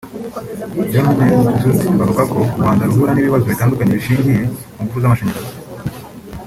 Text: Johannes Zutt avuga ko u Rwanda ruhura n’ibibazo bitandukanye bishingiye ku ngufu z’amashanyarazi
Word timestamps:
Johannes 0.93 1.75
Zutt 1.81 1.87
avuga 2.03 2.23
ko 2.31 2.37
u 2.45 2.51
Rwanda 2.59 2.87
ruhura 2.89 3.11
n’ibibazo 3.13 3.45
bitandukanye 3.51 3.93
bishingiye 3.99 4.41
ku 4.75 4.81
ngufu 4.83 4.97
z’amashanyarazi 5.01 5.53